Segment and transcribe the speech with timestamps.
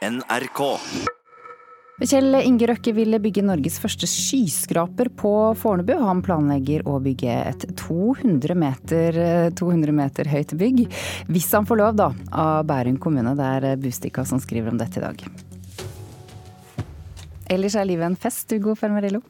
[0.00, 0.60] NRK.
[2.00, 5.92] Kjell Inge Røkke ville bygge Norges første skyskraper på Fornebu.
[6.00, 9.18] Han planlegger å bygge et 200 meter,
[9.60, 10.86] 200 meter høyt bygg.
[11.28, 13.36] Hvis han får lov, da, av Bærum kommune.
[13.36, 15.26] Det er Bustika som skriver om dette i dag.
[17.52, 19.20] Ellers er livet en fest, Ugo Fermarello.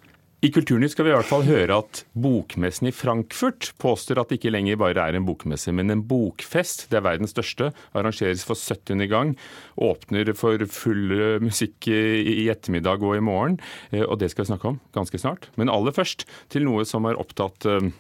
[0.41, 4.39] I Kulturnytt skal vi i hvert fall høre at bokmessen i Frankfurt påstår at det
[4.39, 6.87] ikke lenger bare er en bokmesse, men en bokfest.
[6.89, 7.69] Det er verdens største.
[7.93, 9.05] Arrangeres for 70.
[9.13, 9.35] gang.
[9.77, 11.13] Åpner for full
[11.45, 13.59] musikk i ettermiddag og i morgen.
[13.93, 15.51] Eh, og det skal vi snakke om ganske snart.
[15.61, 17.93] Men aller først til noe som har opptatt eh,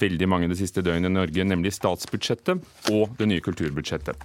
[0.00, 4.20] veldig mange det siste døgnet i Norge, nemlig statsbudsjettet og det nye kulturbudsjettet.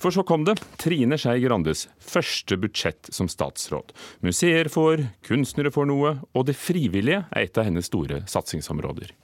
[0.00, 3.94] For så kom det Trine Skei Grandes første budsjett som statsråd.
[4.26, 9.14] Museer får, kunstnere får noe, og det frivillige er et av hennes store satsingsområder.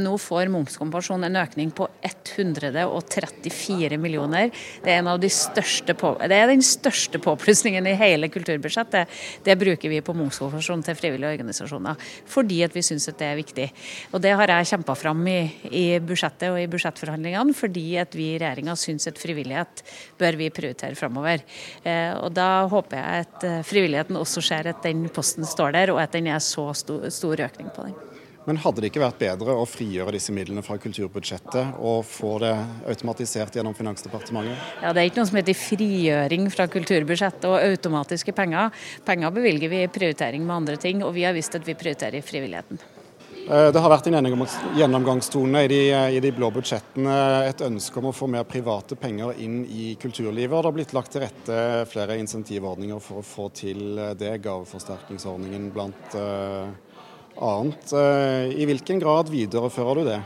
[0.00, 4.50] Nå får momskompensjonen en økning på 134 millioner.
[4.84, 9.10] Det er, de på, det er den største påplussingen i hele kulturbudsjettet.
[9.44, 13.68] Det bruker vi på momskompensasjon til frivillige organisasjoner, fordi vi syns det er viktig.
[14.12, 15.40] Og Det har jeg kjempa fram i,
[15.70, 19.84] i, budsjettet og i budsjettforhandlingene, fordi vi i regjeringa syns at frivillighet
[20.20, 21.44] bør vi prioritere framover.
[21.84, 25.92] Eh, og Da håper jeg at eh, frivilligheten også ser at den posten står der,
[25.92, 28.11] og at den er så stor, stor økning på den.
[28.48, 32.54] Men hadde det ikke vært bedre å frigjøre disse midlene fra kulturbudsjettet og få det
[32.90, 34.58] automatisert gjennom Finansdepartementet?
[34.82, 38.74] Ja, Det er ikke noe som heter frigjøring fra kulturbudsjettet og automatiske penger.
[39.06, 42.24] Penger bevilger vi i prioritering med andre ting, og vi har visst at vi prioriterer
[42.26, 42.82] frivilligheten.
[43.42, 44.18] Eh, det har vært en
[44.78, 45.80] gjennomgangstone i de,
[46.16, 50.54] i de, blå budsjettene et ønske om å få mer private penger inn i kulturlivet.
[50.54, 51.58] og Det har blitt lagt til rette
[51.90, 54.36] flere insentivordninger for å få til det.
[54.42, 56.70] Gaveforsterkningsordningen blant uh,
[57.40, 57.92] annet.
[57.92, 60.20] Eh, I hvilken grad viderefører du det?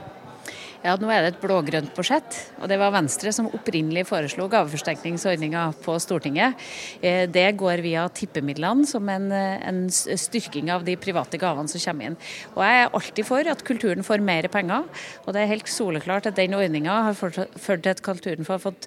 [0.87, 5.65] Ja, Nå er det et blå-grønt budsjett, og det var Venstre som opprinnelig foreslo gaveforsterkningsordninga
[5.83, 6.55] på Stortinget.
[7.01, 12.13] Eh, det går via tippemidlene som en, en, styrking av de private gavene som kommer
[12.13, 12.19] inn.
[12.55, 14.87] Og Jeg er alltid for at kulturen får mer penger,
[15.25, 18.87] og det er helt soleklart at den ordninga har ført til at kulturen har fått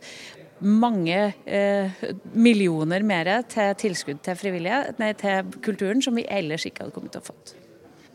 [0.59, 2.03] mange eh,
[2.33, 4.59] millioner mer til tilskudd til,
[4.99, 7.59] nei, til kulturen som vi ellers ikke hadde kommet til å fått.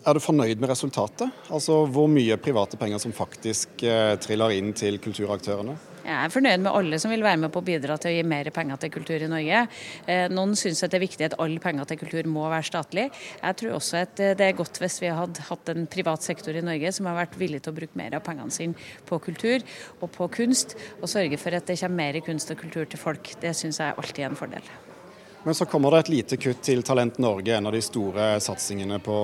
[0.04, 1.32] Er du fornøyd med resultatet?
[1.48, 5.78] Altså Hvor mye private penger som faktisk eh, triller inn til kulturaktørene?
[6.04, 8.26] Jeg er fornøyd med alle som vil være med på å bidra til å gi
[8.28, 9.62] mer penger til kultur i Norge.
[10.04, 13.08] Eh, noen syns det er viktig at alle penger til kultur må være statlig.
[13.40, 16.52] Jeg tror også at eh, det er godt hvis vi hadde hatt en privat sektor
[16.52, 18.76] i Norge som har vært villig til å bruke mer av pengene sine
[19.08, 19.64] på kultur
[20.02, 23.38] og på kunst, og sørge for at det kommer mer kunst og kultur til folk.
[23.40, 24.74] Det syns jeg alltid er en fordel.
[25.44, 28.96] Men så kommer det et lite kutt til Talent Norge, en av de store satsingene
[29.04, 29.16] på,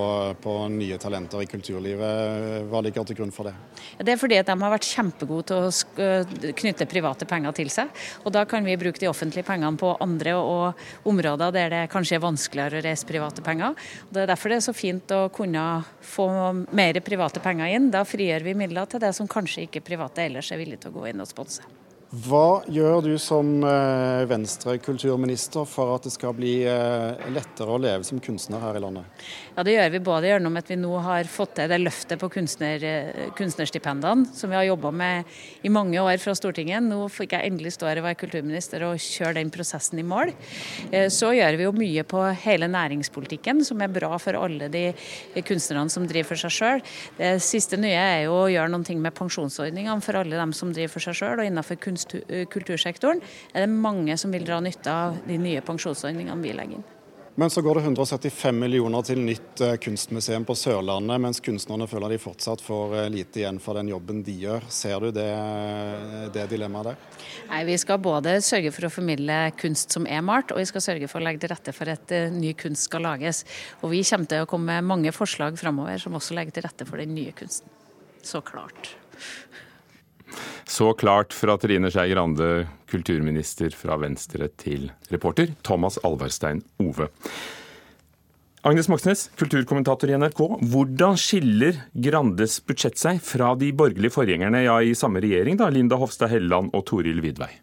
[0.42, 2.66] på nye talenter i kulturlivet.
[2.68, 3.54] Hva ligger til grunn for det?
[3.96, 7.88] Det er fordi at de har vært kjempegode til å knytte private penger til seg.
[8.26, 12.18] Og da kan vi bruke de offentlige pengene på andre og områder der det kanskje
[12.20, 13.80] er vanskeligere å reise private penger.
[14.10, 15.66] Og det er derfor det er så fint å kunne
[16.04, 16.28] få
[16.68, 17.88] mer private penger inn.
[17.96, 21.00] Da frigjør vi midler til det som kanskje ikke private ellers er villige til å
[21.00, 21.64] gå inn og sponse.
[22.10, 28.02] Hva gjør du som eh, Venstre-kulturminister for at det skal bli eh, lettere å leve
[28.02, 29.06] som kunstner her i landet?
[29.54, 32.26] Ja, Det gjør vi både gjennom at vi nå har fått til det løftet på
[32.34, 35.30] kunstner, eh, kunstnerstipendene, som vi har jobba med
[35.62, 36.82] i mange år fra Stortinget.
[36.82, 40.34] Nå fikk jeg endelig stå her og være kulturminister og kjøre den prosessen i mål.
[41.14, 44.82] Så gjør vi jo mye på hele næringspolitikken, som er bra for alle de
[45.46, 46.84] kunstnerne som driver for seg sjøl.
[47.20, 50.96] Det siste nye er jo å gjøre noe med pensjonsordningene for alle dem som driver
[50.96, 51.99] for seg sjøl, og innenfor kunst
[52.52, 53.20] kultursektoren,
[53.52, 56.88] er det mange som vil dra nytte av de nye pensjonsordningene vi legger inn.
[57.40, 62.12] Men så går det 175 millioner til nytt eh, kunstmuseum på Sørlandet, mens kunstnerne føler
[62.12, 64.66] de fortsatt får eh, lite igjen for den jobben de gjør.
[64.68, 65.28] Ser du det,
[66.34, 66.98] det dilemmaet der?
[67.48, 70.84] Nei, Vi skal både sørge for å formidle kunst som er malt, og vi skal
[70.84, 73.44] sørge for å legge til rette for at ny kunst skal lages.
[73.80, 76.88] Og Vi kommer til å komme med mange forslag framover som også legger til rette
[76.88, 77.70] for den nye kunsten.
[78.20, 78.96] Så klart.
[80.68, 87.10] Så klart fra Trine Skei Grande, kulturminister fra Venstre, til reporter Thomas Alvarstein Ove.
[88.60, 90.40] Agnes Moxnes, kulturkommentator i NRK.
[90.68, 95.96] Hvordan skiller Grandes budsjett seg fra de borgerlige forgjengerne ja, i samme regjering, da, Linda
[95.96, 97.54] Hofstad Helleland og Toril Vidvei?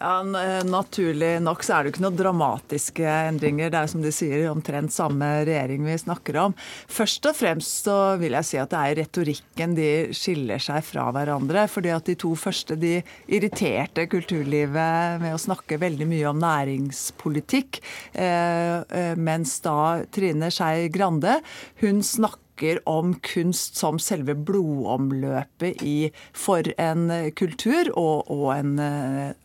[0.00, 3.70] Ja, eh, Naturlig nok så er det jo ikke noen dramatiske endringer.
[3.72, 6.56] Det er som de sier, omtrent samme regjering vi snakker om.
[6.92, 11.08] Først og fremst så vil jeg si at det er retorikken de skiller seg fra
[11.14, 11.66] hverandre.
[11.68, 17.80] fordi at de to første de irriterte kulturlivet med å snakke veldig mye om næringspolitikk.
[18.12, 21.40] Eh, eh, mens da Trine Skei Grande
[21.80, 28.78] hun snakker snakker om kunst som selve blodomløpet i, for en kultur og, og, en,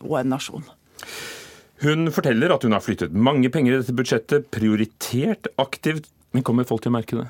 [0.00, 0.64] og en nasjon.
[1.82, 6.64] Hun forteller at hun har flyttet mange penger i dette budsjettet, prioritert aktivt men kommer
[6.64, 7.26] folk til å merke det?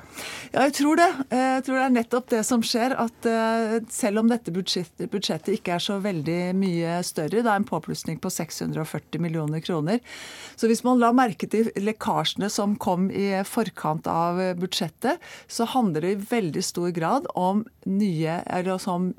[0.53, 1.09] Ja, jeg tror det.
[1.27, 2.93] Jeg tror det er nettopp det som skjer.
[3.03, 7.67] At eh, selv om dette budsjettet, ikke er så veldig mye større, det er en
[7.67, 9.99] påplussing på 640 millioner kroner.
[10.55, 15.19] Så hvis man la merke til lekkasjene som kom i forkant av budsjettet,
[15.51, 19.11] så handler det i veldig stor grad om, nye, eller om,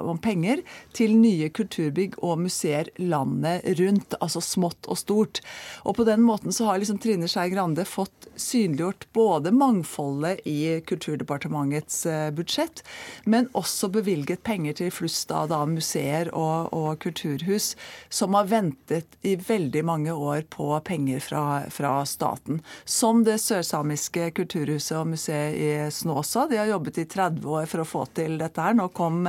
[0.00, 0.64] om penger
[0.96, 4.16] til nye kulturbygg og museer landet rundt.
[4.16, 5.44] Altså smått og stort.
[5.84, 10.46] Og på den måten så har liksom Trine Skei Grande fått synliggjort både både mangfoldet
[10.46, 12.82] i Kulturdepartementets eh, budsjett,
[13.24, 17.72] men også bevilget penger til flust av da, museer og, og, kulturhus
[18.08, 21.44] som har ventet i veldig mange år på penger fra,
[21.74, 22.62] fra staten.
[22.84, 26.46] Som det sørsamiske kulturhuset og museet i Snåsa.
[26.50, 28.78] De har jobbet i 30 år for å få til dette her.
[28.78, 29.26] Nå kom,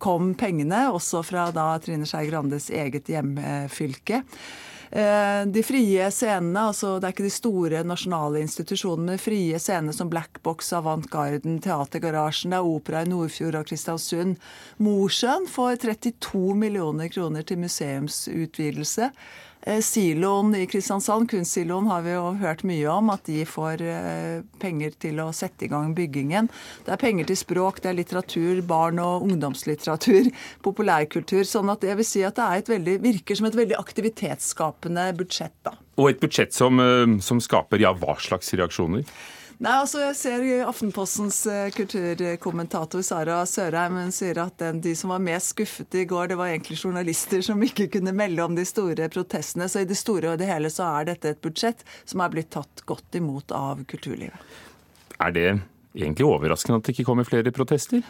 [0.00, 4.24] kom pengene, også fra da Trine Skei Grandes eget hjemfylke.
[4.94, 9.58] Eh, de frie scenene, altså det er ikke de store nasjonale institusjonene, men de frie
[9.58, 14.36] scenene som Black Box, Avant Garden, Teatergarasjen, det er opera i Nordfjord og Kristiansund.
[14.78, 19.10] Mosjøen får 32 millioner kroner til museumsutvidelse.
[19.66, 23.08] Eh, siloen i Kristiansand, kunstsiloen, har vi jo hørt mye om.
[23.14, 26.50] At de får eh, penger til å sette i gang byggingen.
[26.84, 30.28] Det er penger til språk, det er litteratur, barn- og ungdomslitteratur,
[30.66, 31.46] populærkultur.
[31.48, 35.56] Sånn at det vil si at det et veldig, virker som et veldig aktivitetsskapende budsjett.
[35.64, 35.78] da.
[35.96, 39.08] Og et budsjett som, eh, som skaper ja, hva slags reaksjoner?
[39.62, 45.12] Nei, altså Jeg ser Aftenpostens eh, kulturkommentator Sara Sørheim hun sier at den, de som
[45.14, 48.64] var mest skuffet i går, det var egentlig journalister som ikke kunne melde om de
[48.66, 49.68] store protestene.
[49.70, 52.50] Så i det store og det hele så er dette et budsjett som er blitt
[52.56, 54.58] tatt godt imot av kulturlivet.
[55.22, 55.48] Er det
[55.94, 58.02] egentlig overraskende at det ikke kommer flere protester?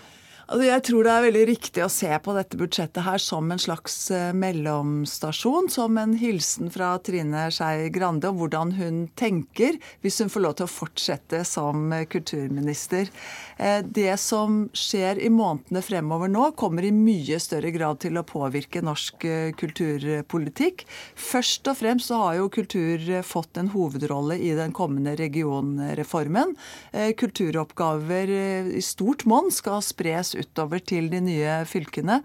[0.44, 3.60] Altså jeg tror det er veldig riktig å se på dette budsjettet her som en
[3.60, 5.70] slags eh, mellomstasjon.
[5.72, 10.56] Som en hilsen fra Trine Skei Grande om hvordan hun tenker hvis hun får lov
[10.58, 13.08] til å fortsette som eh, kulturminister.
[13.56, 18.26] Eh, det som skjer i månedene fremover nå, kommer i mye større grad til å
[18.28, 19.24] påvirke norsk
[19.56, 20.84] kulturpolitikk.
[21.16, 26.52] Først og fremst så har jo kultur fått en hovedrolle i den kommende regionreformen.
[26.92, 28.32] Kulturoppgaver
[28.76, 32.20] i stort monn skal spres utover til de nye fylkene.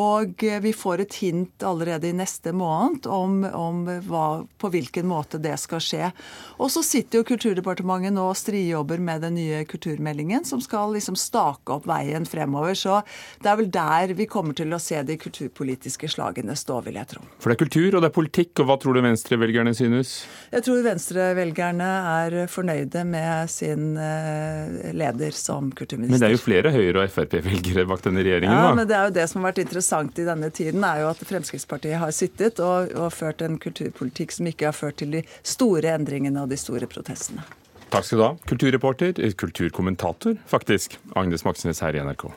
[0.00, 4.26] Og eh, vi får et hint allerede i neste måned om, om hva,
[4.60, 6.10] på hvilken måte det skal skje.
[6.60, 11.16] Og så sitter jo Kulturdepartementet nå og strijobber med den nye kulturmeldingen, som skal liksom
[11.18, 12.74] stake opp veien fremover.
[12.78, 13.00] Så
[13.42, 17.12] det er vel der vi kommer til å se de kulturpolitiske slagene stå, vil jeg
[17.14, 17.24] tro.
[17.40, 20.14] For det er kultur og det er politikk, og hva tror du venstrevelgerne synes?
[20.52, 26.16] Jeg tror venstrevelgerne er fornøyde med sin eh, leder som kulturminister.
[26.16, 28.56] Men det er jo flere Høyre- og Frp velgere bak denne regjeringen.
[28.56, 31.08] Ja, men det er jo det som har vært interessant i denne tiden, er jo
[31.12, 35.24] at Fremskrittspartiet har sittet og, og ført en kulturpolitikk som ikke har ført til de
[35.42, 37.46] store endringene og de store protestene.
[37.90, 38.34] Takk skal du ha.
[38.46, 42.28] Kulturreporter, kulturkommentator faktisk, Agnes Moxnes her i NRK.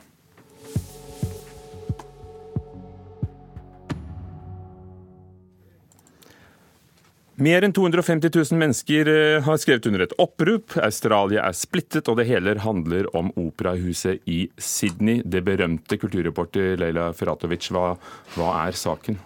[7.36, 10.76] Mer enn 250 000 mennesker eh, har skrevet under et opprop.
[10.78, 15.18] Australia er splittet, og det hele handler om operahuset i Sydney.
[15.26, 17.96] Det berømte kulturreporter Leila Feratovic, hva,
[18.36, 19.18] hva er saken?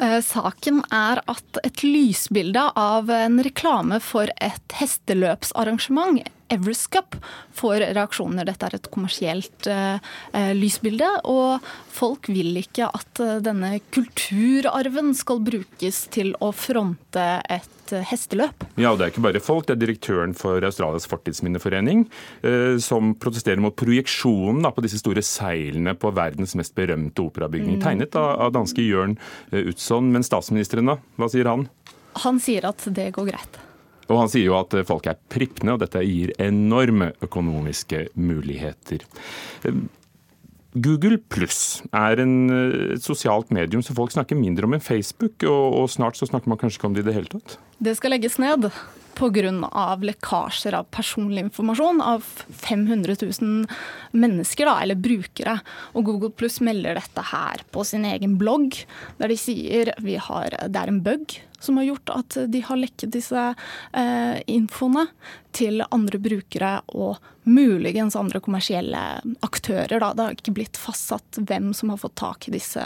[0.00, 7.16] Eh, saken er at et lysbilde av en reklame for et hesteløpsarrangement Everest Cup
[7.56, 8.46] får reaksjoner.
[8.48, 9.98] Dette er et kommersielt uh,
[10.56, 17.94] lysbilde, og folk vil ikke at uh, denne kulturarven skal brukes til å fronte et
[17.94, 18.66] uh, hesteløp.
[18.76, 19.66] Ja, og det er ikke bare folk.
[19.68, 22.06] Det er direktøren for Australias fortidsminneforening
[22.82, 27.82] som protesterer mot projeksjonen på disse store seilene på verdens mest berømte operabygning, mm.
[27.84, 29.18] tegnet av, av danske Jørn
[29.52, 30.08] Utzon.
[30.14, 30.98] Men statsministeren, da?
[31.20, 31.66] Hva sier han?
[32.24, 33.60] Han sier at det går greit.
[34.12, 39.06] Og han sier jo at folk er prippende, og dette gir enorme økonomiske muligheter.
[40.72, 45.44] Google pluss er en, et eh, sosialt medium så folk snakker mindre om enn Facebook,
[45.44, 47.58] og, og snart så snakker man kanskje ikke om det i det hele tatt?
[47.76, 48.70] Det skal legges ned
[49.18, 49.96] pga.
[50.02, 53.66] lekkasjer av personlig informasjon av 500 000
[54.12, 55.58] mennesker, da, eller brukere.
[55.94, 58.76] Og Google Pluss melder dette her på sin egen blogg,
[59.18, 62.78] der de sier vi har, det er en bug som har gjort at de har
[62.80, 63.42] lekket disse
[63.92, 65.06] eh, infoene
[65.54, 69.02] til andre brukere og muligens andre kommersielle
[69.46, 70.00] aktører.
[70.00, 70.12] Da.
[70.14, 72.82] Det har ikke blitt fastsatt hvem som har fått tak i disse,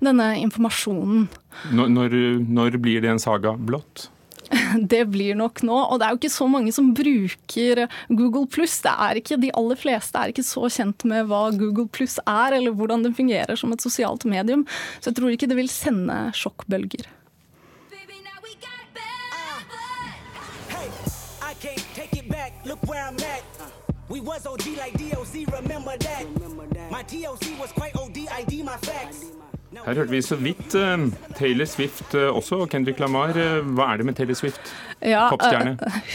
[0.00, 1.28] denne informasjonen.
[1.76, 2.16] Når, når,
[2.48, 4.08] når blir det en saga blått?
[4.92, 5.76] Det blir nok nå.
[5.76, 8.80] Og det er jo ikke så mange som bruker Google pluss.
[8.82, 13.16] De aller fleste er ikke så kjent med hva Google pluss er, eller hvordan den
[13.16, 14.66] fungerer som et sosialt medium.
[15.00, 17.08] Så jeg tror ikke det vil sende sjokkbølger.
[24.10, 24.20] We
[29.70, 31.04] her hørte vi så vidt uh,
[31.38, 33.36] Taylor Swift uh, også, og Kendrick Lamar.
[33.36, 34.72] Uh, hva er det med Taylor Swift?
[35.00, 35.28] Ja,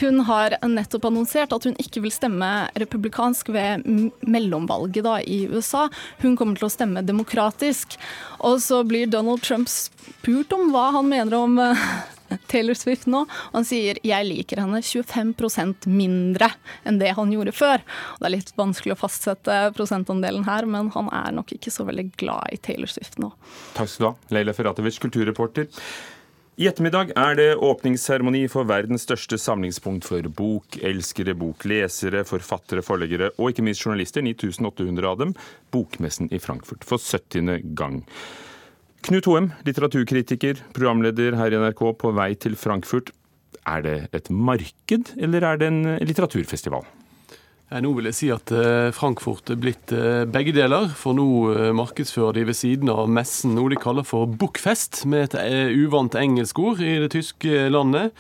[0.02, 3.88] hun har nettopp annonsert at hun ikke vil stemme republikansk ved
[4.28, 5.88] mellomvalget da, i USA.
[6.22, 7.96] Hun kommer til å stemme demokratisk.
[8.44, 11.58] Og så blir Donald Trump spurt om hva han mener om
[12.48, 13.26] Taylor Swift nå.
[13.26, 16.52] Og han sier 'jeg liker henne 25% mindre
[16.86, 17.82] enn det han gjorde før'.
[18.16, 21.86] Og det er litt vanskelig å fastsette prosentandelen her, men han er nok ikke så
[21.86, 23.32] veldig glad i Taylor Swift nå.
[23.76, 25.68] Takk skal du ha, Leila Ferratovic, kulturreporter.
[26.56, 33.52] I ettermiddag er det åpningsseremoni for verdens største samlingspunkt for bokelskere, boklesere, forfattere, forleggere og
[33.52, 35.34] ikke minst journalister, 9800 av dem,
[35.76, 37.60] Bokmessen i Frankfurt for 70.
[37.76, 38.06] gang.
[39.04, 43.12] Knut Hoem, litteraturkritiker, programleder her i NRK, på vei til Frankfurt.
[43.66, 46.86] Er det et marked, eller er det en litteraturfestival?
[47.66, 50.92] Nå vil jeg si at eh, Frankfurt er blitt eh, begge deler.
[50.94, 55.34] For nå eh, markedsfører de ved siden av messen noe de kaller for Bookfest, med
[55.34, 58.14] et uvant engelsk ord i det tyske landet.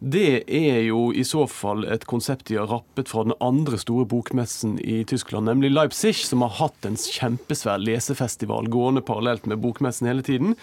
[0.00, 4.06] Det er jo i så fall et konsept de har rappet fra den andre store
[4.08, 10.08] bokmessen i Tyskland, nemlig Leipzig, som har hatt en kjempesvær lesefestival gående parallelt med bokmessen
[10.08, 10.54] hele tiden.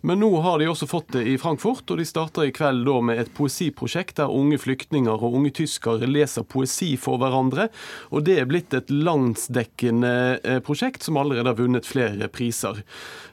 [0.00, 2.94] Men nå har de også fått det i Frankfurt, og de starter i kveld da
[3.04, 7.68] med et poesiprosjekt der unge flyktninger og unge tyskere leser poesi for hverandre.
[8.16, 12.80] Og det er blitt et landsdekkende eh, prosjekt som allerede har vunnet flere priser.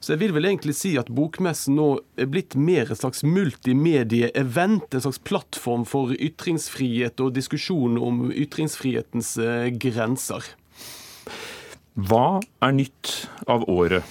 [0.04, 1.90] Så jeg vil vel egentlig si at bokmessen nå
[2.20, 8.32] er blitt mer et slags multimedie-event, en slags plattform plattform for ytringsfrihet og diskusjon om
[8.32, 10.44] ytringsfrihetens eh, grenser.
[11.94, 14.04] Hva er nytt av året?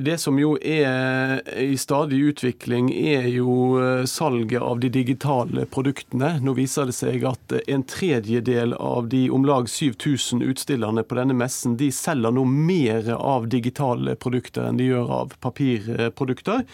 [0.00, 6.38] Det som jo er i stadig utvikling, er jo eh, salget av de digitale produktene.
[6.40, 11.36] Nå viser det seg at en tredjedel av de om lag 7000 utstillerne på denne
[11.36, 16.64] messen, de selger nå mer av digitale produkter enn de gjør av papirprodukter.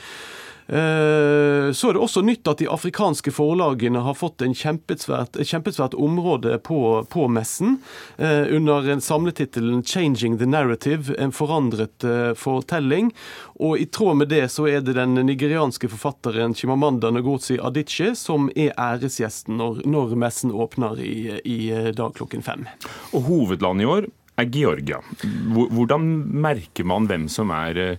[0.71, 5.51] Eh, så er det også nytt at de afrikanske forlagene har fått en kjempesvært, et
[5.51, 6.79] kjempesvært område på,
[7.11, 7.81] på messen
[8.23, 13.11] eh, under samletittelen 'Changing the Narrative', en forandret eh, fortelling.
[13.59, 18.47] Og i tråd med det så er det den nigerianske forfatteren Chimamanda Ngozi Adichie som
[18.55, 21.61] er æresgjesten når, når messen åpner i, i
[21.91, 22.69] dag klokken fem.
[23.11, 25.03] Og hovedlandet i år er Georgia.
[25.51, 27.99] Hvordan merker man hvem som er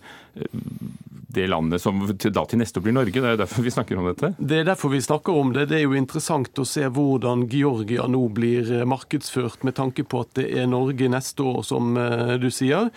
[1.34, 3.16] det landet som da til neste år blir Norge.
[3.16, 4.34] Det er derfor vi snakker om dette.
[4.38, 5.68] Det er derfor vi snakker om det.
[5.72, 10.34] Det er jo interessant å se hvordan Georgia nå blir markedsført med tanke på at
[10.40, 12.92] det er Norge neste år, som eh, du sier.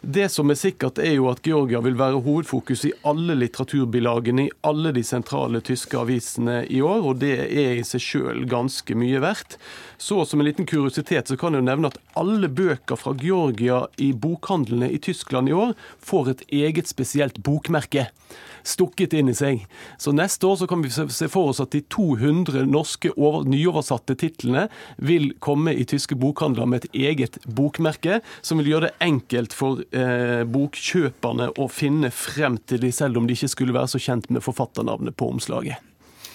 [0.00, 4.52] Det som er sikkert, er jo at Georgia vil være hovedfokus i alle litteraturbilagene i
[4.68, 9.22] alle de sentrale tyske avisene i år, og det er i seg sjøl ganske mye
[9.24, 9.58] verdt.
[9.98, 13.84] Så som en liten kuriositet så kan jeg jo nevne at alle bøker fra Georgia
[13.98, 18.06] i bokhandlene i Tyskland i år får et eget spesielt bokmerke
[18.68, 19.64] stukket inn i seg.
[20.00, 24.16] Så neste år så kan vi se for oss at de 200 norske over, nyoversatte
[24.18, 29.56] titlene vil komme i tyske bokhandler med et eget bokmerke, som vil gjøre det enkelt
[29.56, 34.02] for eh, bokkjøperne å finne frem til de, selv om de ikke skulle være så
[34.02, 35.87] kjent med forfatternavnet på omslaget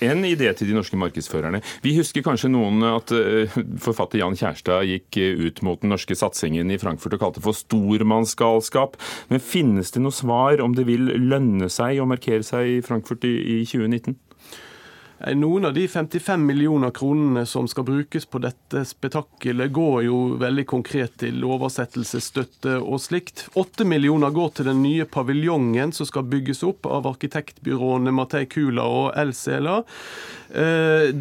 [0.09, 1.61] en idé til de norske markedsførerne.
[1.85, 6.17] Vi husker kanskje noen at eh, forfatter Jan Kjærstad gikk eh, ut mot den norske
[6.17, 8.99] satsingen i Frankfurt og kalte for stormannsgalskap.
[9.31, 13.25] Men finnes det noe svar om det vil lønne seg å markere seg i Frankfurt
[13.27, 14.17] i 2019?
[15.23, 20.17] Eh, noen av de 55 millioner kronene som skal brukes på dette spetakkelet, går jo
[20.41, 23.45] veldig konkret til oversettelsesstøtte og slikt.
[23.59, 28.83] 8 millioner går til den nye paviljongen som skal bygges opp av arkitektbyråene Matei Kula
[28.83, 29.81] og Elsela.
[30.53, 31.13] Eh,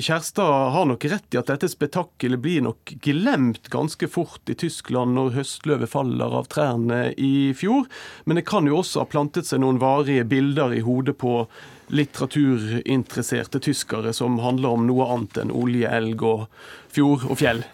[0.00, 5.14] Kjærstad har nok rett i at dette spetakkelet blir nok glemt ganske fort i Tyskland
[5.18, 7.84] når høstløvet faller av trærne i fjor.
[8.24, 11.44] Men det kan jo også ha plantet seg noen varige bilder i hodet på
[11.90, 16.46] litteraturinteresserte tyskere som handler om noe annet enn olje, elg og
[16.92, 17.64] fjord og fjell.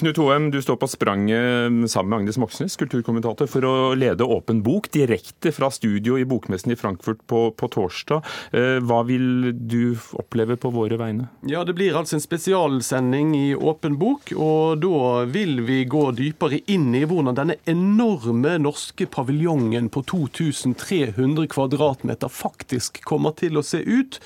[0.00, 4.62] Knut Hoem, du står på spranget sammen med Agnes Moxnes, kulturkommentator, for å lede Åpen
[4.64, 8.24] bok direkte fra studio i Bokmessen i Frankfurt på, på, torsdag.
[8.56, 11.26] Eh, hva vil du oppleve på våre vegne?
[11.44, 16.62] Ja, Det blir altså en spesialsending i Åpen bok, og da vil vi gå dypere
[16.72, 23.84] inn i hvordan denne enorme norske paviljongen på 2300 kvadratmeter faktisk kommer til å se
[23.84, 24.16] ut.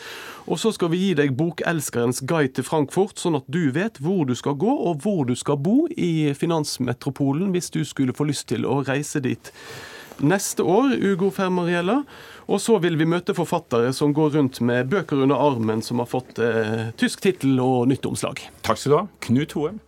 [0.46, 4.22] Og så skal vi gi deg bokelskerens guide til Frankfurt, sånn at du vet hvor
[4.28, 8.48] du skal gå og hvor du skal bo i finansmetropolen hvis du skulle få lyst
[8.52, 9.52] til å reise dit
[10.22, 12.02] neste år, Ugo Fermariella.
[12.44, 16.10] Og så vil vi møte forfattere som går rundt med bøker under armen som har
[16.10, 18.44] fått eh, tysk tittel og nytt omslag.
[18.66, 19.80] Takk skal du ha, Knut Hoem.